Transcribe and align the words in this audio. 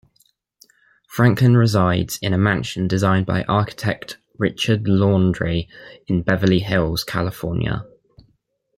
Franklin 1.07 1.55
resides 1.55 2.17
in 2.23 2.33
a 2.33 2.37
mansion 2.39 2.87
designed 2.87 3.27
by 3.27 3.43
architect 3.43 4.17
Richard 4.39 4.87
Landry 4.87 5.69
in 6.07 6.23
Beverly 6.23 6.57
Hills, 6.57 7.03
California. 7.03 7.85